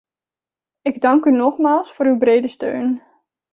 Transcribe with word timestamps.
Ik 0.81 1.01
dank 1.01 1.25
u 1.25 1.31
nogmaals 1.31 1.91
voor 1.93 2.05
uw 2.05 2.17
brede 2.17 2.47
steun. 2.47 3.01